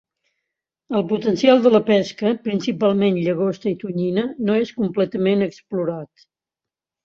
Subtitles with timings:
[0.99, 6.29] El potencial de la pesca, principalment llagosta i tonyina no és completament explorat.